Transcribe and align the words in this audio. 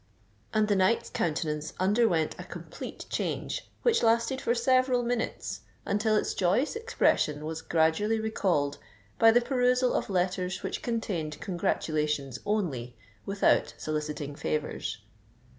And 0.51 0.67
the 0.67 0.75
knight's 0.75 1.11
countenance 1.11 1.73
underwent 1.79 2.33
a 2.39 2.43
complete 2.43 3.05
change, 3.11 3.69
which 3.83 4.01
lasted 4.01 4.41
for 4.41 4.55
several 4.55 5.03
minutes, 5.03 5.61
until 5.85 6.15
its 6.15 6.33
joyous 6.33 6.75
expression 6.75 7.45
was 7.45 7.61
gradually 7.61 8.19
recalled 8.19 8.79
by 9.19 9.29
the 9.29 9.41
perusal 9.41 9.93
of 9.93 10.09
letters 10.09 10.63
which 10.63 10.81
contained 10.81 11.39
congratulations 11.39 12.39
only, 12.47 12.97
without 13.27 13.75
soliciting 13.77 14.33
favours. 14.33 15.03